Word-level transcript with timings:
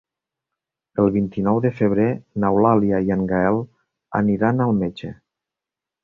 El 1.01 1.09
vint-i-nou 1.17 1.59
de 1.65 1.71
febrer 1.79 2.07
n'Eulàlia 2.43 3.01
i 3.09 3.13
en 3.17 3.21
Gaël 3.33 3.59
aniran 4.21 4.65
al 4.67 4.73
metge. 4.79 5.11